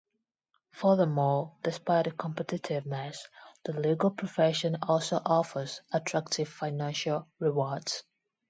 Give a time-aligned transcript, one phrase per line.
[0.71, 3.19] Furthermore, despite the competitiveness,
[3.65, 8.01] the legal profession also offers attractive financial rewards.